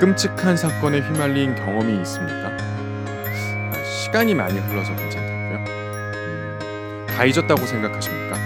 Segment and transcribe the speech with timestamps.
[0.00, 2.56] 끔찍한 사건에 휘말린 경험이 있습니까?
[2.56, 5.64] 아, 시간이 많이 흘러서 괜찮다고요?
[5.66, 8.36] 음, 다 잊었다고 생각하십니까?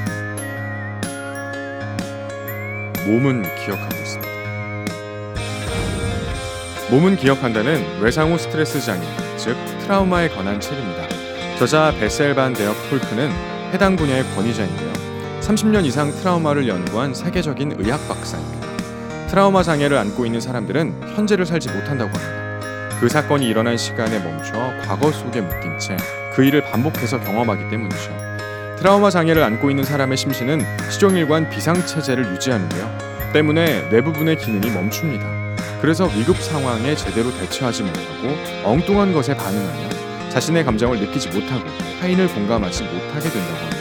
[3.06, 4.32] 몸은 기억하고 있습니다.
[6.90, 9.05] 몸은 기억한다는 외상 후 스트레스 장애,
[9.37, 11.07] 즉 트라우마에 관한 책입니다.
[11.59, 13.30] 저자 베셀 반 데어 폴크는
[13.73, 14.93] 해당 분야의 권위자인데요.
[15.41, 18.61] 30년 이상 트라우마를 연구한 세계적인 의학 박사입니다.
[19.32, 23.00] 트라우마 장애를 안고 있는 사람들은 현재를 살지 못한다고 합니다.
[23.00, 24.52] 그 사건이 일어난 시간에 멈춰
[24.86, 25.96] 과거 속에 묶인 채
[26.34, 28.10] 그 일을 반복해서 경험하기 때문이죠.
[28.78, 32.98] 트라우마 장애를 안고 있는 사람의 심신은 시종일관 비상 체제를 유지하는데요.
[33.32, 35.24] 때문에 뇌부분의 기능이 멈춥니다.
[35.80, 41.64] 그래서 위급 상황에 제대로 대처하지 못하고 엉뚱한 것에 반응하며 자신의 감정을 느끼지 못하고
[42.01, 43.76] 타인을 공감하지 못하게 된다고 합니다.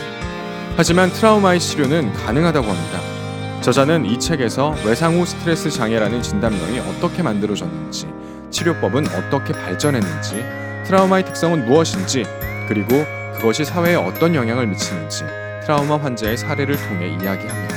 [0.78, 3.21] 하지만 트라우마의 치료는 가능하다고 합니다.
[3.62, 8.08] 저자는 이 책에서 외상 후 스트레스 장애라는 진단명이 어떻게 만들어졌는지,
[8.50, 10.44] 치료법은 어떻게 발전했는지,
[10.86, 12.26] 트라우마의 특성은 무엇인지,
[12.68, 15.26] 그리고 그것이 사회에 어떤 영향을 미치는지
[15.64, 17.76] 트라우마 환자의 사례를 통해 이야기합니다.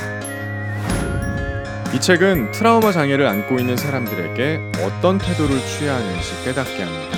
[1.93, 7.17] 이 책은 트라우마 장애를 안고 있는 사람들에게 어떤 태도를 취해야 하는지 깨닫게 합니다.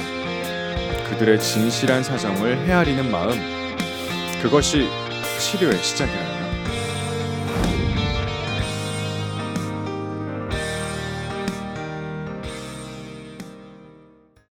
[1.10, 3.32] 그들의 진실한 사정을 헤아리는 마음,
[4.42, 4.90] 그것이
[5.40, 6.37] 치료의 시작이랍니다.